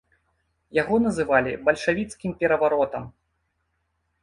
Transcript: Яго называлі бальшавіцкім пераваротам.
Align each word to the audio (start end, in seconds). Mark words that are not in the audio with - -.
Яго 0.81 0.95
называлі 1.07 1.51
бальшавіцкім 1.69 2.31
пераваротам. 2.41 3.03